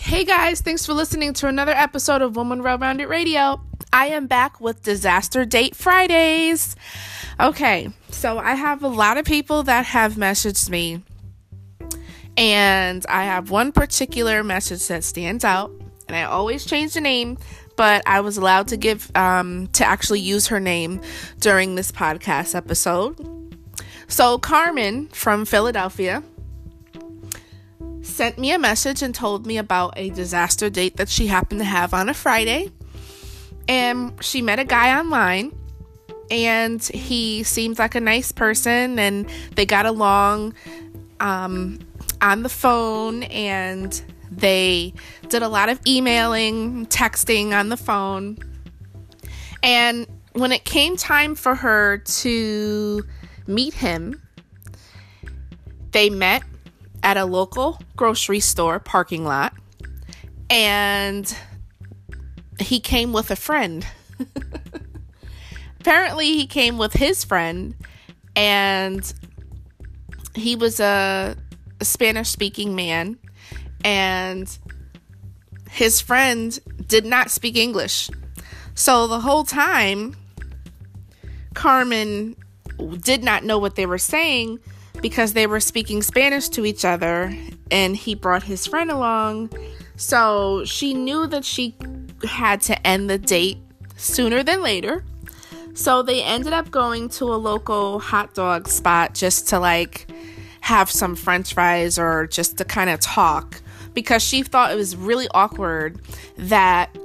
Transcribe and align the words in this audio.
Hey 0.00 0.24
guys, 0.24 0.60
thanks 0.60 0.86
for 0.86 0.94
listening 0.94 1.32
to 1.34 1.48
another 1.48 1.72
episode 1.72 2.22
of 2.22 2.36
Woman 2.36 2.62
Well 2.62 2.78
Rounded 2.78 3.08
Radio. 3.08 3.60
I 3.92 4.06
am 4.06 4.28
back 4.28 4.60
with 4.60 4.82
Disaster 4.82 5.44
Date 5.44 5.74
Fridays. 5.74 6.76
Okay, 7.40 7.90
so 8.10 8.38
I 8.38 8.54
have 8.54 8.84
a 8.84 8.88
lot 8.88 9.18
of 9.18 9.24
people 9.24 9.64
that 9.64 9.86
have 9.86 10.14
messaged 10.14 10.70
me, 10.70 11.02
and 12.36 13.04
I 13.08 13.24
have 13.24 13.50
one 13.50 13.72
particular 13.72 14.44
message 14.44 14.86
that 14.86 15.02
stands 15.02 15.44
out, 15.44 15.72
and 16.06 16.16
I 16.16 16.22
always 16.22 16.64
change 16.64 16.94
the 16.94 17.00
name, 17.00 17.36
but 17.76 18.02
I 18.06 18.20
was 18.20 18.38
allowed 18.38 18.68
to 18.68 18.76
give 18.76 19.10
um, 19.16 19.66
to 19.72 19.84
actually 19.84 20.20
use 20.20 20.46
her 20.46 20.60
name 20.60 21.00
during 21.40 21.74
this 21.74 21.90
podcast 21.90 22.54
episode. 22.54 23.18
So 24.06 24.38
Carmen 24.38 25.08
from 25.08 25.44
Philadelphia 25.44 26.22
sent 28.08 28.38
me 28.38 28.52
a 28.52 28.58
message 28.58 29.02
and 29.02 29.14
told 29.14 29.46
me 29.46 29.58
about 29.58 29.94
a 29.96 30.10
disaster 30.10 30.70
date 30.70 30.96
that 30.96 31.08
she 31.08 31.26
happened 31.26 31.60
to 31.60 31.64
have 31.64 31.94
on 31.94 32.08
a 32.08 32.14
Friday. 32.14 32.70
And 33.68 34.12
she 34.24 34.42
met 34.42 34.58
a 34.58 34.64
guy 34.64 34.98
online 34.98 35.52
and 36.30 36.82
he 36.82 37.42
seemed 37.42 37.78
like 37.78 37.94
a 37.94 38.00
nice 38.00 38.32
person 38.32 38.98
and 38.98 39.30
they 39.54 39.66
got 39.66 39.86
along 39.86 40.54
um, 41.20 41.78
on 42.20 42.42
the 42.42 42.48
phone 42.48 43.22
and 43.24 44.02
they 44.30 44.94
did 45.28 45.42
a 45.42 45.48
lot 45.48 45.68
of 45.68 45.80
emailing, 45.86 46.86
texting 46.86 47.52
on 47.52 47.68
the 47.68 47.76
phone. 47.76 48.38
And 49.62 50.06
when 50.32 50.52
it 50.52 50.64
came 50.64 50.96
time 50.96 51.34
for 51.34 51.54
her 51.54 51.98
to 51.98 53.04
meet 53.46 53.74
him, 53.74 54.22
they 55.92 56.10
met 56.10 56.42
at 57.02 57.16
a 57.16 57.24
local 57.24 57.80
grocery 57.96 58.40
store 58.40 58.78
parking 58.78 59.24
lot 59.24 59.54
and 60.50 61.36
he 62.60 62.80
came 62.80 63.12
with 63.12 63.30
a 63.30 63.36
friend. 63.36 63.86
Apparently, 65.80 66.26
he 66.34 66.46
came 66.46 66.76
with 66.76 66.92
his 66.92 67.24
friend 67.24 67.74
and 68.34 69.12
he 70.34 70.56
was 70.56 70.80
a, 70.80 71.36
a 71.80 71.84
Spanish 71.84 72.28
speaking 72.28 72.74
man 72.74 73.18
and 73.84 74.58
his 75.70 76.00
friend 76.00 76.58
did 76.86 77.04
not 77.04 77.30
speak 77.30 77.56
English. 77.56 78.10
So 78.74 79.06
the 79.06 79.20
whole 79.20 79.44
time, 79.44 80.16
Carmen 81.54 82.36
did 83.02 83.22
not 83.22 83.44
know 83.44 83.58
what 83.58 83.74
they 83.74 83.86
were 83.86 83.98
saying 83.98 84.58
because 85.00 85.32
they 85.32 85.46
were 85.46 85.60
speaking 85.60 86.02
Spanish 86.02 86.48
to 86.50 86.64
each 86.64 86.84
other 86.84 87.34
and 87.70 87.96
he 87.96 88.14
brought 88.14 88.42
his 88.42 88.66
friend 88.66 88.90
along. 88.90 89.50
So 89.96 90.64
she 90.64 90.94
knew 90.94 91.26
that 91.26 91.44
she 91.44 91.74
had 92.28 92.60
to 92.62 92.86
end 92.86 93.10
the 93.10 93.18
date 93.18 93.58
sooner 93.96 94.42
than 94.42 94.62
later. 94.62 95.04
So 95.74 96.02
they 96.02 96.22
ended 96.22 96.52
up 96.52 96.70
going 96.70 97.08
to 97.10 97.24
a 97.26 97.36
local 97.36 98.00
hot 98.00 98.34
dog 98.34 98.68
spot 98.68 99.14
just 99.14 99.48
to 99.48 99.60
like 99.60 100.10
have 100.60 100.90
some 100.90 101.14
french 101.14 101.54
fries 101.54 101.98
or 101.98 102.26
just 102.26 102.58
to 102.58 102.64
kind 102.64 102.90
of 102.90 103.00
talk 103.00 103.60
because 103.94 104.22
she 104.22 104.42
thought 104.42 104.72
it 104.72 104.76
was 104.76 104.96
really 104.96 105.28
awkward 105.34 106.00
that 106.36 106.96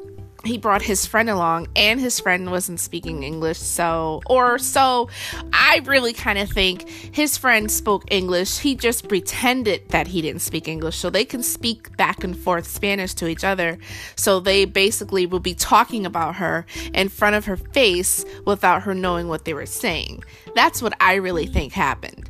he 0.43 0.57
brought 0.57 0.81
his 0.81 1.05
friend 1.05 1.29
along 1.29 1.67
and 1.75 1.99
his 1.99 2.19
friend 2.19 2.51
wasn't 2.51 2.79
speaking 2.79 3.23
English. 3.23 3.59
So, 3.59 4.21
or 4.25 4.57
so 4.59 5.09
I 5.53 5.81
really 5.85 6.11
kind 6.11 6.37
of 6.37 6.49
think 6.49 6.89
his 6.89 7.37
friend 7.37 7.71
spoke 7.71 8.03
English. 8.11 8.59
He 8.59 8.75
just 8.75 9.07
pretended 9.07 9.87
that 9.89 10.07
he 10.07 10.21
didn't 10.21 10.41
speak 10.41 10.67
English 10.67 10.97
so 10.97 11.09
they 11.09 11.23
can 11.23 11.43
speak 11.43 11.95
back 11.95 12.23
and 12.23 12.37
forth 12.37 12.67
Spanish 12.67 13.13
to 13.15 13.27
each 13.27 13.43
other. 13.43 13.77
So 14.15 14.39
they 14.39 14.65
basically 14.65 15.25
will 15.25 15.39
be 15.39 15.55
talking 15.55 16.05
about 16.05 16.35
her 16.35 16.65
in 16.93 17.07
front 17.07 17.35
of 17.35 17.45
her 17.45 17.57
face 17.57 18.25
without 18.45 18.83
her 18.83 18.93
knowing 18.93 19.29
what 19.29 19.45
they 19.45 19.53
were 19.53 19.65
saying. 19.65 20.23
That's 20.55 20.81
what 20.81 20.93
I 20.99 21.15
really 21.15 21.45
think 21.45 21.71
happened. 21.71 22.29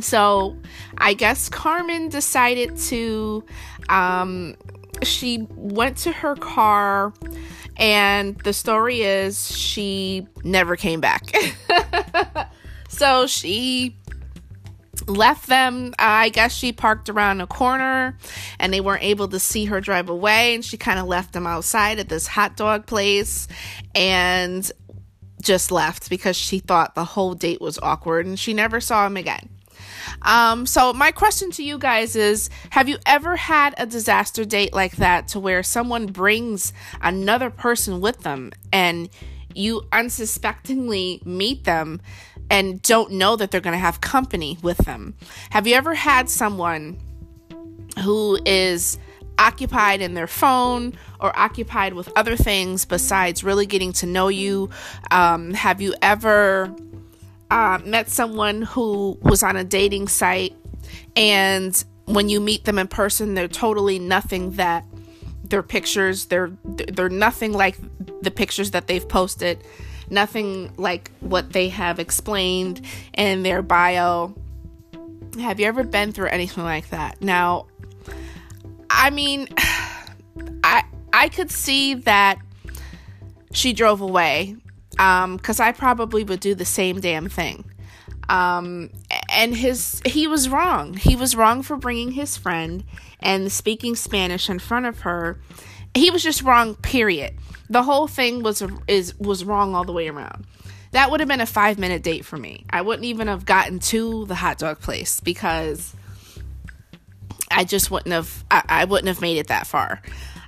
So 0.00 0.56
I 0.98 1.14
guess 1.14 1.48
Carmen 1.48 2.08
decided 2.08 2.76
to 2.76 3.44
um, 3.88 4.54
she 5.02 5.46
went 5.50 5.98
to 5.98 6.12
her 6.12 6.34
car 6.36 7.12
and 7.76 8.36
the 8.38 8.52
story 8.52 9.02
is 9.02 9.56
she 9.56 10.26
never 10.42 10.76
came 10.76 11.00
back. 11.00 11.30
so 12.88 13.26
she 13.26 13.96
left 15.06 15.46
them. 15.46 15.94
I 15.98 16.28
guess 16.30 16.52
she 16.52 16.72
parked 16.72 17.08
around 17.08 17.40
a 17.40 17.46
corner 17.46 18.18
and 18.58 18.72
they 18.72 18.80
weren't 18.80 19.04
able 19.04 19.28
to 19.28 19.38
see 19.38 19.66
her 19.66 19.80
drive 19.80 20.08
away. 20.08 20.54
And 20.54 20.64
she 20.64 20.76
kind 20.76 20.98
of 20.98 21.06
left 21.06 21.32
them 21.32 21.46
outside 21.46 21.98
at 21.98 22.08
this 22.08 22.26
hot 22.26 22.56
dog 22.56 22.86
place 22.86 23.46
and 23.94 24.70
just 25.40 25.70
left 25.70 26.10
because 26.10 26.36
she 26.36 26.58
thought 26.58 26.94
the 26.94 27.04
whole 27.04 27.34
date 27.34 27.60
was 27.60 27.78
awkward 27.78 28.26
and 28.26 28.38
she 28.38 28.52
never 28.52 28.80
saw 28.80 29.06
him 29.06 29.16
again. 29.16 29.48
Um, 30.22 30.66
so 30.66 30.92
my 30.92 31.10
question 31.10 31.50
to 31.52 31.62
you 31.62 31.78
guys 31.78 32.16
is 32.16 32.50
have 32.70 32.88
you 32.88 32.98
ever 33.06 33.36
had 33.36 33.74
a 33.78 33.86
disaster 33.86 34.44
date 34.44 34.72
like 34.72 34.96
that 34.96 35.28
to 35.28 35.40
where 35.40 35.62
someone 35.62 36.06
brings 36.06 36.72
another 37.00 37.50
person 37.50 38.00
with 38.00 38.20
them 38.20 38.52
and 38.72 39.08
you 39.54 39.82
unsuspectingly 39.92 41.20
meet 41.24 41.64
them 41.64 42.00
and 42.50 42.80
don't 42.82 43.12
know 43.12 43.36
that 43.36 43.50
they're 43.50 43.60
going 43.60 43.72
to 43.72 43.78
have 43.78 44.00
company 44.00 44.58
with 44.62 44.78
them? 44.78 45.14
Have 45.50 45.66
you 45.66 45.74
ever 45.74 45.94
had 45.94 46.30
someone 46.30 46.98
who 48.02 48.38
is 48.46 48.98
occupied 49.38 50.00
in 50.00 50.14
their 50.14 50.26
phone 50.26 50.94
or 51.20 51.36
occupied 51.38 51.94
with 51.94 52.10
other 52.16 52.36
things 52.36 52.84
besides 52.84 53.44
really 53.44 53.66
getting 53.66 53.92
to 53.94 54.06
know 54.06 54.28
you? 54.28 54.70
Um, 55.10 55.54
have 55.54 55.80
you 55.80 55.94
ever 56.02 56.74
uh, 57.50 57.78
met 57.84 58.08
someone 58.08 58.62
who 58.62 59.18
was 59.22 59.42
on 59.42 59.56
a 59.56 59.64
dating 59.64 60.08
site, 60.08 60.54
and 61.16 61.84
when 62.04 62.28
you 62.28 62.40
meet 62.40 62.64
them 62.64 62.78
in 62.78 62.88
person, 62.88 63.34
they're 63.34 63.48
totally 63.48 63.98
nothing 63.98 64.52
that 64.52 64.84
their 65.44 65.62
pictures. 65.62 66.26
They're 66.26 66.52
they're 66.64 67.08
nothing 67.08 67.52
like 67.52 67.78
the 68.22 68.30
pictures 68.30 68.72
that 68.72 68.86
they've 68.86 69.06
posted. 69.06 69.62
Nothing 70.10 70.72
like 70.76 71.10
what 71.20 71.52
they 71.52 71.68
have 71.68 71.98
explained 71.98 72.80
in 73.14 73.42
their 73.42 73.62
bio. 73.62 74.34
Have 75.38 75.60
you 75.60 75.66
ever 75.66 75.84
been 75.84 76.12
through 76.12 76.28
anything 76.28 76.64
like 76.64 76.90
that? 76.90 77.20
Now, 77.20 77.66
I 78.88 79.10
mean, 79.10 79.48
I 80.64 80.84
I 81.12 81.28
could 81.28 81.50
see 81.50 81.94
that 81.94 82.38
she 83.52 83.72
drove 83.72 84.00
away 84.00 84.56
because 84.98 85.60
um, 85.60 85.66
I 85.66 85.72
probably 85.72 86.24
would 86.24 86.40
do 86.40 86.54
the 86.54 86.64
same 86.64 87.00
damn 87.00 87.28
thing. 87.28 87.64
Um, 88.28 88.90
and 89.30 89.54
his 89.54 90.02
he 90.04 90.26
was 90.26 90.48
wrong. 90.48 90.94
He 90.94 91.16
was 91.16 91.36
wrong 91.36 91.62
for 91.62 91.76
bringing 91.76 92.12
his 92.12 92.36
friend 92.36 92.84
and 93.20 93.50
speaking 93.50 93.94
Spanish 93.94 94.50
in 94.50 94.58
front 94.58 94.86
of 94.86 95.00
her. 95.00 95.40
He 95.94 96.10
was 96.10 96.22
just 96.22 96.42
wrong. 96.42 96.74
Period. 96.74 97.34
The 97.70 97.84
whole 97.84 98.08
thing 98.08 98.42
was 98.42 98.62
is 98.86 99.16
was 99.18 99.44
wrong 99.44 99.74
all 99.74 99.84
the 99.84 99.92
way 99.92 100.08
around. 100.08 100.44
That 100.90 101.10
would 101.10 101.20
have 101.20 101.28
been 101.28 101.40
a 101.40 101.46
five 101.46 101.78
minute 101.78 102.02
date 102.02 102.24
for 102.24 102.36
me. 102.36 102.64
I 102.70 102.82
wouldn't 102.82 103.04
even 103.04 103.28
have 103.28 103.46
gotten 103.46 103.78
to 103.78 104.26
the 104.26 104.34
hot 104.34 104.58
dog 104.58 104.80
place 104.80 105.20
because 105.20 105.94
I 107.50 107.64
just 107.64 107.90
wouldn't 107.90 108.12
have. 108.12 108.44
I, 108.50 108.62
I 108.68 108.84
wouldn't 108.84 109.08
have 109.08 109.20
made 109.20 109.38
it 109.38 109.46
that 109.46 109.66
far. 109.66 110.02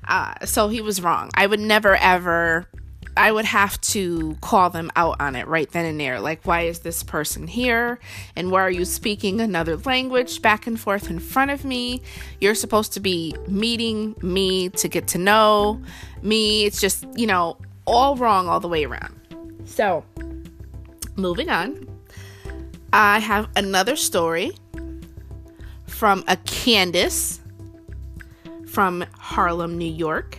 Uh, 0.07 0.35
so 0.45 0.69
he 0.69 0.81
was 0.81 1.01
wrong. 1.01 1.31
I 1.35 1.47
would 1.47 1.61
never 1.61 1.95
ever 1.97 2.67
I 3.17 3.33
would 3.33 3.45
have 3.45 3.81
to 3.83 4.37
call 4.41 4.71
them 4.71 4.91
out 4.97 5.21
on 5.21 5.37
it 5.37 5.47
right 5.47 5.71
then 5.71 5.85
and 5.85 6.01
there. 6.01 6.21
Like, 6.21 6.45
why 6.45 6.63
is 6.63 6.81
this 6.81 7.03
person 7.03 7.47
here? 7.47 7.99
And 8.37 8.51
why 8.51 8.61
are 8.63 8.71
you 8.71 8.85
speaking 8.85 9.41
another 9.41 9.77
language 9.77 10.41
back 10.43 10.67
and 10.67 10.79
forth 10.79 11.11
in 11.11 11.19
front 11.19 11.51
of 11.51 11.65
me? 11.65 12.03
You're 12.41 12.55
supposed 12.55 12.93
to 12.95 13.01
be 13.01 13.35
meeting 13.49 14.15
me 14.23 14.69
to 14.71 14.89
get 14.89 15.09
to 15.09 15.19
know 15.19 15.83
me. 16.23 16.65
It's 16.65 16.81
just, 16.81 17.07
you 17.15 17.27
know, 17.27 17.57
all 17.87 18.17
wrong 18.17 18.49
all 18.49 18.61
the 18.61 18.69
way 18.69 18.85
around. 18.85 19.15
So, 19.65 20.05
moving 21.17 21.51
on, 21.51 21.89
I 22.93 23.19
have 23.19 23.49
another 23.57 23.97
story 23.97 24.53
from 25.87 26.25
a 26.27 26.37
Candace 26.39 27.41
from 28.67 29.05
Harlem, 29.19 29.77
New 29.77 29.93
York. 29.93 30.39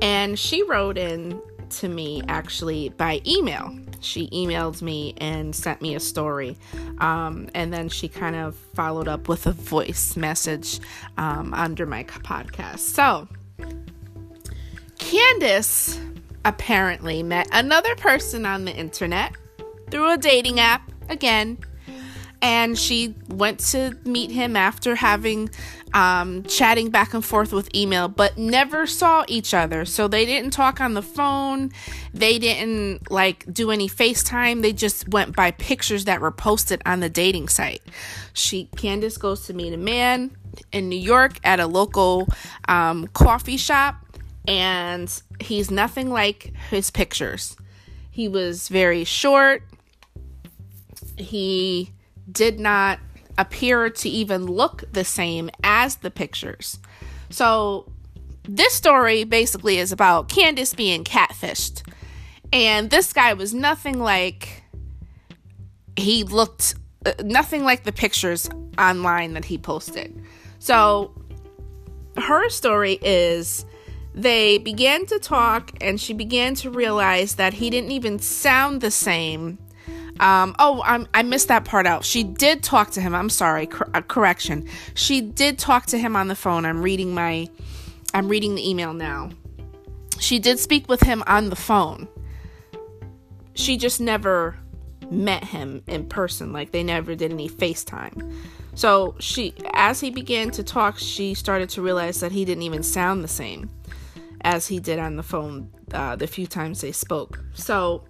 And 0.00 0.38
she 0.38 0.62
wrote 0.62 0.96
in 0.96 1.40
to 1.70 1.88
me 1.88 2.22
actually 2.28 2.90
by 2.90 3.20
email. 3.26 3.76
She 4.00 4.28
emailed 4.28 4.80
me 4.80 5.14
and 5.18 5.54
sent 5.54 5.82
me 5.82 5.94
a 5.94 6.00
story. 6.00 6.56
Um, 6.98 7.48
and 7.54 7.72
then 7.72 7.88
she 7.88 8.08
kind 8.08 8.36
of 8.36 8.54
followed 8.74 9.08
up 9.08 9.28
with 9.28 9.46
a 9.46 9.52
voice 9.52 10.16
message 10.16 10.80
um, 11.16 11.52
under 11.52 11.84
my 11.84 12.04
podcast. 12.04 12.78
So, 12.78 13.28
Candace 14.98 16.00
apparently 16.44 17.22
met 17.22 17.48
another 17.52 17.94
person 17.96 18.46
on 18.46 18.64
the 18.64 18.72
internet 18.72 19.32
through 19.90 20.12
a 20.12 20.16
dating 20.16 20.60
app 20.60 20.90
again 21.08 21.58
and 22.40 22.78
she 22.78 23.14
went 23.28 23.58
to 23.58 23.96
meet 24.04 24.30
him 24.30 24.56
after 24.56 24.94
having 24.94 25.50
um, 25.94 26.42
chatting 26.44 26.90
back 26.90 27.14
and 27.14 27.24
forth 27.24 27.52
with 27.52 27.74
email, 27.74 28.08
but 28.08 28.36
never 28.38 28.86
saw 28.86 29.24
each 29.28 29.54
other. 29.54 29.84
So 29.84 30.08
they 30.08 30.24
didn't 30.24 30.52
talk 30.52 30.80
on 30.80 30.94
the 30.94 31.02
phone. 31.02 31.70
They 32.12 32.38
didn't 32.38 33.10
like 33.10 33.52
do 33.52 33.70
any 33.70 33.88
FaceTime. 33.88 34.62
They 34.62 34.72
just 34.72 35.08
went 35.08 35.34
by 35.34 35.50
pictures 35.50 36.04
that 36.04 36.20
were 36.20 36.30
posted 36.30 36.82
on 36.84 37.00
the 37.00 37.08
dating 37.08 37.48
site. 37.48 37.82
She, 38.32 38.68
Candace, 38.76 39.18
goes 39.18 39.46
to 39.46 39.54
meet 39.54 39.72
a 39.72 39.78
man 39.78 40.36
in 40.72 40.88
New 40.88 40.98
York 40.98 41.38
at 41.44 41.60
a 41.60 41.66
local 41.66 42.28
um, 42.68 43.06
coffee 43.08 43.56
shop, 43.56 43.96
and 44.46 45.22
he's 45.40 45.70
nothing 45.70 46.10
like 46.10 46.52
his 46.70 46.90
pictures. 46.90 47.56
He 48.10 48.28
was 48.28 48.68
very 48.68 49.04
short. 49.04 49.62
He 51.16 51.92
did 52.30 52.60
not 52.60 52.98
appear 53.38 53.88
to 53.88 54.08
even 54.08 54.44
look 54.46 54.84
the 54.92 55.04
same 55.04 55.48
as 55.64 55.96
the 55.96 56.10
pictures. 56.10 56.78
So, 57.30 57.90
this 58.42 58.74
story 58.74 59.24
basically 59.24 59.78
is 59.78 59.92
about 59.92 60.28
Candace 60.28 60.74
being 60.74 61.04
catfished. 61.04 61.86
And 62.52 62.90
this 62.90 63.12
guy 63.12 63.34
was 63.34 63.52
nothing 63.52 63.98
like 63.98 64.62
he 65.96 66.24
looked 66.24 66.74
uh, 67.06 67.12
nothing 67.22 67.62
like 67.64 67.84
the 67.84 67.92
pictures 67.92 68.48
online 68.78 69.34
that 69.34 69.44
he 69.44 69.58
posted. 69.58 70.20
So, 70.58 71.14
her 72.16 72.48
story 72.48 72.98
is 73.02 73.64
they 74.14 74.58
began 74.58 75.06
to 75.06 75.18
talk 75.18 75.70
and 75.80 76.00
she 76.00 76.12
began 76.12 76.54
to 76.56 76.70
realize 76.70 77.36
that 77.36 77.54
he 77.54 77.70
didn't 77.70 77.92
even 77.92 78.18
sound 78.18 78.80
the 78.80 78.90
same 78.90 79.58
um, 80.20 80.54
oh, 80.58 80.82
I'm, 80.84 81.06
I 81.14 81.22
missed 81.22 81.48
that 81.48 81.64
part 81.64 81.86
out. 81.86 82.04
She 82.04 82.22
did 82.24 82.62
talk 82.62 82.90
to 82.92 83.00
him. 83.00 83.14
I'm 83.14 83.30
sorry. 83.30 83.66
Cor- 83.66 83.88
uh, 83.94 84.02
correction. 84.02 84.66
She 84.94 85.20
did 85.20 85.58
talk 85.58 85.86
to 85.86 85.98
him 85.98 86.16
on 86.16 86.28
the 86.28 86.34
phone. 86.34 86.64
I'm 86.64 86.82
reading 86.82 87.14
my, 87.14 87.48
I'm 88.14 88.28
reading 88.28 88.54
the 88.54 88.68
email 88.68 88.92
now. 88.92 89.30
She 90.18 90.38
did 90.38 90.58
speak 90.58 90.88
with 90.88 91.02
him 91.02 91.22
on 91.26 91.50
the 91.50 91.56
phone. 91.56 92.08
She 93.54 93.76
just 93.76 94.00
never 94.00 94.56
met 95.10 95.44
him 95.44 95.82
in 95.86 96.06
person. 96.08 96.52
Like 96.52 96.72
they 96.72 96.82
never 96.82 97.14
did 97.14 97.32
any 97.32 97.48
FaceTime. 97.48 98.32
So 98.74 99.16
she, 99.18 99.54
as 99.72 100.00
he 100.00 100.10
began 100.10 100.50
to 100.52 100.62
talk, 100.62 100.98
she 100.98 101.34
started 101.34 101.68
to 101.70 101.82
realize 101.82 102.20
that 102.20 102.32
he 102.32 102.44
didn't 102.44 102.62
even 102.62 102.82
sound 102.82 103.24
the 103.24 103.28
same 103.28 103.70
as 104.42 104.68
he 104.68 104.78
did 104.78 104.98
on 104.98 105.16
the 105.16 105.22
phone 105.22 105.70
uh, 105.92 106.16
the 106.16 106.26
few 106.26 106.46
times 106.46 106.80
they 106.80 106.92
spoke. 106.92 107.42
So 107.54 108.04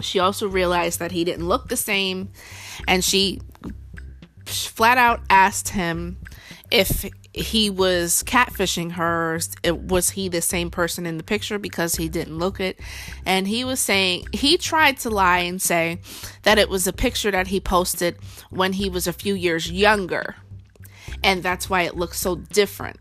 she 0.00 0.18
also 0.18 0.48
realized 0.48 0.98
that 0.98 1.12
he 1.12 1.24
didn't 1.24 1.46
look 1.46 1.68
the 1.68 1.76
same, 1.76 2.30
and 2.86 3.04
she 3.04 3.40
flat 4.46 4.98
out 4.98 5.20
asked 5.30 5.70
him 5.70 6.18
if 6.70 7.04
he 7.32 7.70
was 7.70 8.24
catfishing 8.24 8.92
her 8.92 9.38
was 9.64 10.10
he 10.10 10.28
the 10.28 10.42
same 10.42 10.68
person 10.68 11.06
in 11.06 11.16
the 11.16 11.22
picture 11.22 11.58
because 11.58 11.94
he 11.94 12.08
didn't 12.08 12.38
look 12.38 12.58
it? 12.60 12.78
And 13.24 13.46
he 13.46 13.64
was 13.64 13.78
saying 13.78 14.26
he 14.32 14.58
tried 14.58 14.98
to 14.98 15.10
lie 15.10 15.40
and 15.40 15.62
say 15.62 16.00
that 16.42 16.58
it 16.58 16.68
was 16.68 16.86
a 16.86 16.92
picture 16.92 17.30
that 17.30 17.48
he 17.48 17.60
posted 17.60 18.16
when 18.50 18.72
he 18.72 18.88
was 18.88 19.06
a 19.06 19.12
few 19.12 19.34
years 19.34 19.70
younger 19.70 20.36
and 21.22 21.42
that's 21.42 21.68
why 21.68 21.82
it 21.82 21.96
looks 21.96 22.18
so 22.18 22.36
different. 22.36 22.98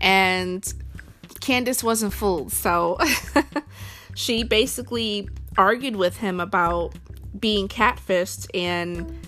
And 0.00 0.72
candace 1.40 1.84
wasn't 1.84 2.12
fooled 2.12 2.50
so 2.52 2.98
she 4.14 4.44
basically 4.44 5.28
argued 5.56 5.96
with 5.96 6.16
him 6.16 6.40
about 6.40 6.94
being 7.38 7.68
catfished 7.68 8.46
and 8.54 9.18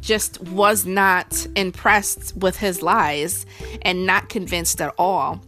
just 0.00 0.40
was 0.42 0.86
not 0.86 1.46
impressed 1.54 2.36
with 2.36 2.58
his 2.58 2.82
lies 2.82 3.46
and 3.82 4.06
not 4.06 4.28
convinced 4.28 4.80
at 4.80 4.94
all 4.98 5.42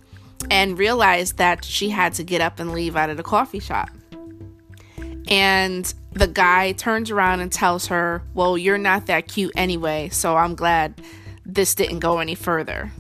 and 0.51 0.79
realized 0.79 1.39
that 1.39 1.65
she 1.65 1.89
had 1.89 2.13
to 2.15 2.23
get 2.23 2.41
up 2.41 2.59
and 2.59 2.73
leave 2.73 2.97
out 2.97 3.11
of 3.11 3.17
the 3.17 3.23
coffee 3.23 3.61
shop. 3.61 3.89
And 5.29 5.93
the 6.13 6.29
guy 6.29 6.73
turns 6.73 7.11
around 7.11 7.41
and 7.41 7.51
tells 7.51 7.87
her, 7.87 8.23
Well, 8.35 8.59
you're 8.59 8.79
not 8.79 9.07
that 9.07 9.27
cute 9.29 9.53
anyway, 9.57 10.11
so 10.11 10.37
I'm 10.37 10.55
glad 10.55 11.01
this 11.47 11.75
didn't 11.75 12.01
go 12.01 12.19
any 12.19 12.35
further. 12.35 12.93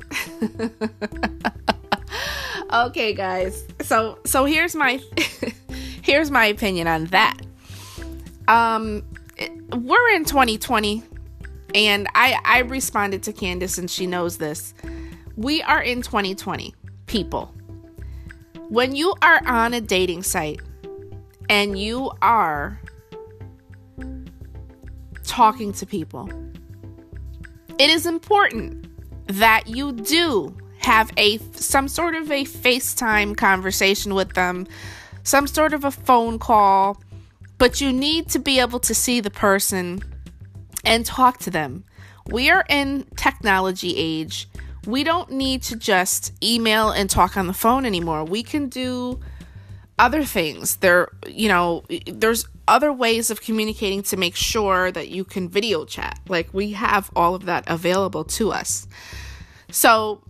okay, 2.72 3.12
guys. 3.12 3.67
So 3.82 4.19
so 4.25 4.46
here's 4.46 4.75
my 4.75 5.00
here's 6.05 6.31
my 6.31 6.45
opinion 6.45 6.87
on 6.87 7.06
that. 7.06 7.39
Um, 8.47 9.03
we're 9.73 10.11
in 10.11 10.25
2020, 10.25 11.03
and 11.75 12.06
I 12.15 12.39
I 12.45 12.59
responded 12.61 13.23
to 13.25 13.33
Candace, 13.33 13.79
and 13.79 13.91
she 13.91 14.06
knows 14.06 14.37
this. 14.37 14.75
We 15.37 15.62
are 15.62 15.83
in 15.83 16.03
2020, 16.03 16.75
people. 17.06 17.53
When 18.69 18.95
you 18.95 19.15
are 19.23 19.41
on 19.47 19.75
a 19.75 19.81
dating 19.81 20.23
site 20.23 20.61
and 21.49 21.79
you 21.79 22.12
are 22.23 22.81
talking 25.25 25.73
to 25.73 25.87
people, 25.87 26.29
it 27.79 27.91
is 27.91 28.06
important 28.06 28.87
that 29.27 29.67
you 29.67 29.93
do 29.93 30.55
have 30.79 31.11
a 31.17 31.39
some 31.53 31.89
sort 31.89 32.15
of 32.15 32.31
a 32.31 32.45
FaceTime 32.45 33.37
conversation 33.37 34.15
with 34.15 34.35
them 34.35 34.67
some 35.25 35.47
sort 35.47 35.73
of 35.73 35.85
a 35.85 35.91
phone 35.91 36.38
call, 36.38 37.03
but 37.59 37.81
you 37.81 37.93
need 37.93 38.29
to 38.29 38.38
be 38.38 38.61
able 38.61 38.79
to 38.81 38.94
see 38.94 39.21
the 39.21 39.31
person 39.31 40.03
and 40.85 41.05
talk 41.05 41.38
to 41.38 41.50
them. 41.50 41.85
We 42.26 42.50
are 42.50 42.65
in 42.69 43.06
technology 43.17 43.97
age. 43.97 44.49
We 44.87 45.03
don't 45.03 45.31
need 45.31 45.62
to 45.65 45.76
just 45.76 46.32
email 46.43 46.91
and 46.91 47.09
talk 47.09 47.37
on 47.37 47.47
the 47.47 47.55
phone 47.55 47.87
anymore. 47.87 48.25
We 48.25 48.43
can 48.43 48.69
do 48.69 49.21
other 49.99 50.25
things. 50.25 50.76
There, 50.76 51.09
you 51.27 51.49
know, 51.49 51.85
there's 52.06 52.47
other 52.69 52.93
ways 52.93 53.31
of 53.31 53.41
communicating 53.41 54.03
to 54.05 54.17
make 54.17 54.37
sure 54.37 54.91
that 54.93 55.09
you 55.09 55.25
can 55.25 55.49
video 55.49 55.85
chat. 55.85 56.19
Like 56.29 56.53
we 56.53 56.73
have 56.73 57.11
all 57.17 57.35
of 57.35 57.47
that 57.47 57.65
available 57.67 58.25
to 58.25 58.53
us. 58.53 58.87
So, 59.70 60.23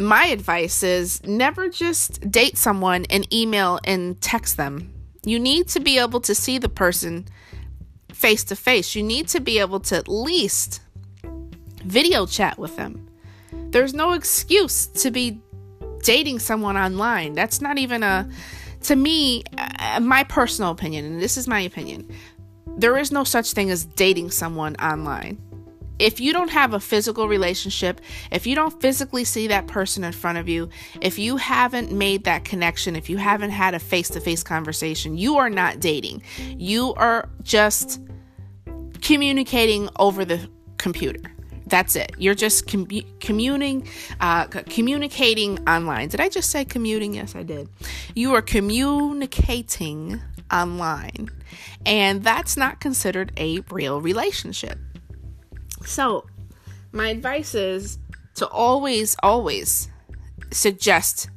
my 0.00 0.26
advice 0.26 0.82
is 0.82 1.22
never 1.24 1.68
just 1.68 2.30
date 2.30 2.56
someone 2.56 3.04
and 3.10 3.32
email 3.32 3.78
and 3.84 4.20
text 4.20 4.56
them. 4.56 4.92
You 5.24 5.38
need 5.38 5.68
to 5.68 5.80
be 5.80 5.98
able 5.98 6.20
to 6.22 6.34
see 6.34 6.58
the 6.58 6.68
person 6.68 7.28
face 8.12 8.42
to 8.44 8.56
face. 8.56 8.94
You 8.94 9.02
need 9.02 9.28
to 9.28 9.40
be 9.40 9.58
able 9.58 9.80
to 9.80 9.96
at 9.96 10.08
least 10.08 10.80
video 11.84 12.26
chat 12.26 12.58
with 12.58 12.76
them. 12.76 13.08
There's 13.70 13.94
no 13.94 14.12
excuse 14.12 14.86
to 14.86 15.10
be 15.10 15.40
dating 16.02 16.38
someone 16.38 16.76
online. 16.76 17.34
That's 17.34 17.60
not 17.60 17.78
even 17.78 18.02
a, 18.02 18.28
to 18.82 18.96
me, 18.96 19.44
uh, 19.58 20.00
my 20.00 20.24
personal 20.24 20.70
opinion, 20.70 21.04
and 21.04 21.20
this 21.20 21.36
is 21.36 21.46
my 21.46 21.60
opinion, 21.60 22.10
there 22.78 22.96
is 22.96 23.12
no 23.12 23.24
such 23.24 23.52
thing 23.52 23.70
as 23.70 23.84
dating 23.84 24.30
someone 24.30 24.74
online 24.76 25.38
if 26.00 26.18
you 26.18 26.32
don't 26.32 26.50
have 26.50 26.72
a 26.72 26.80
physical 26.80 27.28
relationship, 27.28 28.00
if 28.32 28.46
you 28.46 28.54
don't 28.54 28.80
physically 28.80 29.24
see 29.24 29.46
that 29.48 29.66
person 29.66 30.02
in 30.02 30.12
front 30.12 30.38
of 30.38 30.48
you, 30.48 30.70
if 31.00 31.18
you 31.18 31.36
haven't 31.36 31.92
made 31.92 32.24
that 32.24 32.44
connection, 32.44 32.96
if 32.96 33.10
you 33.10 33.18
haven't 33.18 33.50
had 33.50 33.74
a 33.74 33.78
face 33.78 34.08
to 34.10 34.20
face 34.20 34.42
conversation, 34.42 35.18
you 35.18 35.36
are 35.36 35.50
not 35.50 35.78
dating. 35.78 36.22
You 36.56 36.94
are 36.94 37.28
just 37.42 38.00
communicating 39.02 39.90
over 39.98 40.24
the 40.24 40.48
computer. 40.78 41.20
That's 41.66 41.94
it. 41.94 42.12
You're 42.18 42.34
just 42.34 42.66
com- 42.66 42.88
communing, 43.20 43.86
uh, 44.20 44.46
communicating 44.46 45.68
online. 45.68 46.08
Did 46.08 46.20
I 46.20 46.28
just 46.28 46.50
say 46.50 46.64
commuting? 46.64 47.14
Yes, 47.14 47.36
I 47.36 47.44
did. 47.44 47.68
You 48.14 48.34
are 48.34 48.42
communicating 48.42 50.20
online, 50.50 51.28
and 51.86 52.24
that's 52.24 52.56
not 52.56 52.80
considered 52.80 53.32
a 53.36 53.60
real 53.70 54.00
relationship. 54.00 54.78
So, 55.84 56.26
my 56.92 57.08
advice 57.08 57.54
is 57.54 57.98
to 58.36 58.46
always, 58.48 59.16
always 59.22 59.88
suggest 60.50 61.30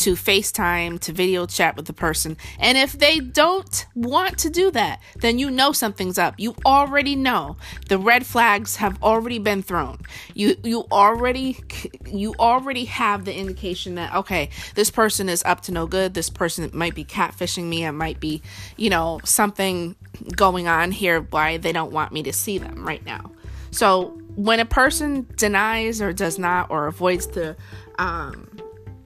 to 0.00 0.14
FaceTime, 0.14 0.98
to 1.00 1.12
video 1.12 1.44
chat 1.44 1.76
with 1.76 1.84
the 1.86 1.92
person. 1.92 2.38
And 2.58 2.78
if 2.78 2.92
they 2.92 3.20
don't 3.20 3.86
want 3.94 4.38
to 4.38 4.48
do 4.48 4.70
that, 4.70 5.00
then 5.16 5.38
you 5.38 5.50
know 5.50 5.72
something's 5.72 6.16
up. 6.16 6.34
You 6.38 6.54
already 6.64 7.16
know. 7.16 7.56
The 7.88 7.98
red 7.98 8.24
flags 8.24 8.76
have 8.76 9.02
already 9.02 9.38
been 9.38 9.62
thrown. 9.62 9.98
You 10.32 10.56
you 10.62 10.86
already 10.90 11.58
you 12.06 12.34
already 12.38 12.86
have 12.86 13.26
the 13.26 13.36
indication 13.36 13.96
that 13.96 14.14
okay, 14.14 14.48
this 14.74 14.90
person 14.90 15.28
is 15.28 15.42
up 15.44 15.60
to 15.62 15.72
no 15.72 15.86
good. 15.86 16.14
This 16.14 16.30
person 16.30 16.70
might 16.72 16.94
be 16.94 17.04
catfishing 17.04 17.64
me. 17.64 17.84
It 17.84 17.92
might 17.92 18.20
be, 18.20 18.40
you 18.78 18.88
know, 18.88 19.20
something 19.24 19.96
going 20.34 20.66
on 20.66 20.92
here 20.92 21.20
why 21.20 21.58
they 21.58 21.72
don't 21.72 21.92
want 21.92 22.12
me 22.12 22.22
to 22.22 22.32
see 22.32 22.56
them 22.56 22.86
right 22.86 23.04
now. 23.04 23.32
So 23.70 24.18
when 24.34 24.60
a 24.60 24.64
person 24.64 25.26
denies 25.36 26.00
or 26.00 26.12
does 26.12 26.38
not 26.38 26.70
or 26.70 26.86
avoids 26.86 27.26
the 27.28 27.56
um, 27.98 28.48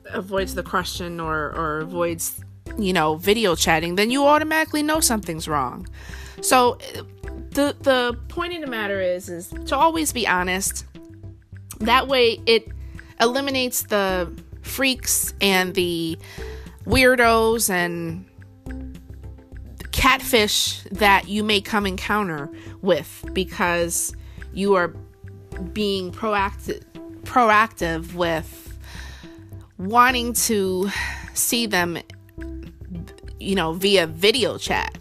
avoids 0.06 0.54
the 0.54 0.62
question 0.62 1.20
or 1.20 1.52
or 1.54 1.78
avoids 1.80 2.40
you 2.78 2.92
know 2.92 3.16
video 3.16 3.54
chatting, 3.54 3.96
then 3.96 4.10
you 4.10 4.24
automatically 4.24 4.82
know 4.82 5.00
something's 5.00 5.48
wrong. 5.48 5.86
So 6.40 6.78
the 7.50 7.76
the 7.80 8.18
point 8.28 8.54
of 8.54 8.60
the 8.60 8.66
matter 8.66 9.00
is 9.00 9.28
is 9.28 9.52
to 9.66 9.76
always 9.76 10.12
be 10.12 10.26
honest. 10.26 10.84
That 11.80 12.08
way 12.08 12.40
it 12.46 12.68
eliminates 13.20 13.82
the 13.82 14.32
freaks 14.62 15.34
and 15.40 15.74
the 15.74 16.18
weirdos 16.86 17.68
and 17.70 18.24
catfish 19.92 20.82
that 20.92 21.28
you 21.28 21.44
may 21.44 21.60
come 21.60 21.86
encounter 21.86 22.50
with 22.82 23.24
because 23.32 24.14
you 24.54 24.74
are 24.74 24.88
being 25.72 26.10
proactive 26.12 26.82
proactive 27.22 28.14
with 28.14 28.78
wanting 29.78 30.32
to 30.32 30.88
see 31.32 31.66
them 31.66 31.98
you 33.40 33.54
know 33.54 33.72
via 33.72 34.06
video 34.06 34.58
chat. 34.58 34.98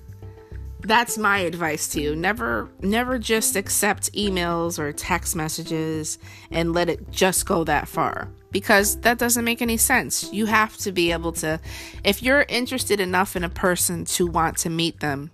That's 0.85 1.17
my 1.17 1.39
advice 1.39 1.87
to 1.89 2.01
you. 2.01 2.15
Never 2.15 2.69
never 2.81 3.17
just 3.17 3.55
accept 3.55 4.11
emails 4.13 4.79
or 4.79 4.91
text 4.91 5.35
messages 5.35 6.17
and 6.51 6.73
let 6.73 6.89
it 6.89 7.09
just 7.09 7.45
go 7.45 7.63
that 7.63 7.87
far 7.87 8.29
because 8.51 8.97
that 9.01 9.17
doesn't 9.17 9.45
make 9.45 9.61
any 9.61 9.77
sense. 9.77 10.31
You 10.33 10.45
have 10.47 10.75
to 10.77 10.91
be 10.91 11.11
able 11.11 11.31
to 11.33 11.59
if 12.03 12.21
you're 12.21 12.45
interested 12.49 12.99
enough 12.99 13.35
in 13.35 13.43
a 13.43 13.49
person 13.49 14.05
to 14.05 14.27
want 14.27 14.57
to 14.59 14.69
meet 14.69 14.99
them 14.99 15.31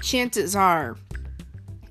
chances 0.00 0.56
are 0.56 0.96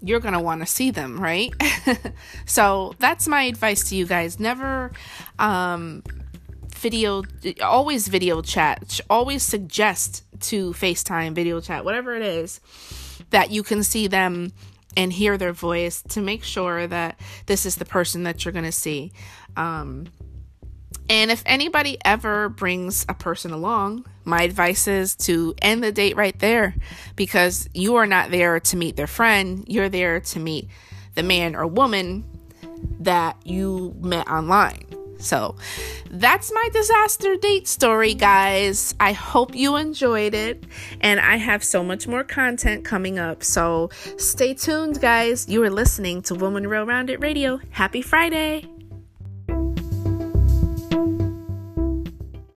you're 0.01 0.19
going 0.19 0.33
to 0.33 0.39
want 0.39 0.61
to 0.61 0.65
see 0.65 0.91
them 0.91 1.19
right 1.19 1.53
so 2.45 2.93
that's 2.99 3.27
my 3.27 3.43
advice 3.43 3.89
to 3.89 3.95
you 3.95 4.05
guys 4.05 4.39
never 4.39 4.91
um 5.39 6.01
video 6.75 7.23
always 7.61 8.07
video 8.07 8.41
chat 8.41 9.01
always 9.09 9.43
suggest 9.43 10.23
to 10.41 10.71
FaceTime, 10.73 11.33
video 11.33 11.59
chat, 11.59 11.85
whatever 11.85 12.15
it 12.15 12.21
is, 12.21 12.59
that 13.29 13.51
you 13.51 13.63
can 13.63 13.83
see 13.83 14.07
them 14.07 14.51
and 14.97 15.13
hear 15.13 15.37
their 15.37 15.53
voice 15.53 16.01
to 16.09 16.21
make 16.21 16.43
sure 16.43 16.87
that 16.87 17.19
this 17.45 17.65
is 17.65 17.75
the 17.75 17.85
person 17.85 18.23
that 18.23 18.43
you're 18.43 18.51
going 18.51 18.65
to 18.65 18.71
see. 18.71 19.11
Um, 19.55 20.07
and 21.09 21.31
if 21.31 21.41
anybody 21.45 21.97
ever 22.05 22.49
brings 22.49 23.05
a 23.09 23.13
person 23.13 23.51
along, 23.51 24.05
my 24.25 24.43
advice 24.43 24.87
is 24.87 25.15
to 25.15 25.55
end 25.61 25.83
the 25.83 25.91
date 25.91 26.15
right 26.15 26.37
there 26.37 26.75
because 27.15 27.67
you 27.73 27.95
are 27.95 28.05
not 28.05 28.29
there 28.29 28.59
to 28.59 28.77
meet 28.77 28.95
their 28.95 29.07
friend. 29.07 29.65
You're 29.67 29.89
there 29.89 30.19
to 30.19 30.39
meet 30.39 30.69
the 31.15 31.23
man 31.23 31.55
or 31.55 31.65
woman 31.65 32.23
that 32.99 33.37
you 33.43 33.95
met 33.99 34.29
online. 34.29 34.85
So 35.17 35.55
that's 36.09 36.51
my 36.53 36.69
disaster 36.71 37.35
date 37.35 37.67
story, 37.67 38.13
guys. 38.13 38.95
I 38.99 39.11
hope 39.11 39.53
you 39.53 39.75
enjoyed 39.75 40.33
it. 40.33 40.63
And 41.01 41.19
I 41.19 41.35
have 41.35 41.63
so 41.63 41.83
much 41.83 42.07
more 42.07 42.23
content 42.23 42.85
coming 42.85 43.19
up. 43.19 43.43
So 43.43 43.89
stay 44.17 44.53
tuned, 44.53 45.01
guys. 45.01 45.49
You 45.49 45.61
are 45.63 45.69
listening 45.69 46.21
to 46.23 46.35
Woman 46.35 46.69
Well 46.69 46.85
Rounded 46.85 47.21
Radio. 47.21 47.59
Happy 47.71 48.01
Friday. 48.01 48.78